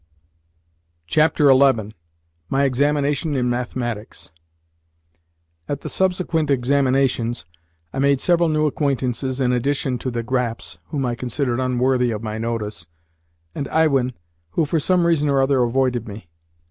XI. 1.07 1.27
MY 2.49 2.63
EXAMINATION 2.65 3.35
IN 3.35 3.51
MATHEMATICS 3.51 4.31
AT 5.69 5.81
the 5.81 5.89
subsequent 5.89 6.49
examinations, 6.49 7.45
I 7.93 7.99
made 7.99 8.19
several 8.19 8.49
new 8.49 8.65
acquaintances 8.65 9.39
in 9.39 9.53
addition 9.53 9.99
to 9.99 10.09
the 10.09 10.23
Graps 10.23 10.79
(whom 10.85 11.05
I 11.05 11.13
considered 11.13 11.59
unworthy 11.59 12.09
of 12.09 12.23
my 12.23 12.39
notice) 12.39 12.87
and 13.53 13.67
Iwin 13.67 14.13
(who 14.53 14.65
for 14.65 14.79
some 14.79 15.05
reason 15.05 15.29
or 15.29 15.39
other 15.39 15.61
avoided 15.61 16.07
me). 16.07 16.25